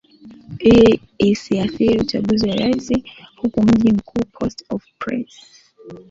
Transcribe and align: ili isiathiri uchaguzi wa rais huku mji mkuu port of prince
ili 0.59 1.01
isiathiri 1.19 1.99
uchaguzi 1.99 2.49
wa 2.49 2.55
rais 2.55 2.91
huku 3.35 3.61
mji 3.61 3.91
mkuu 3.91 4.21
port 4.31 4.63
of 4.69 4.83
prince 4.99 5.41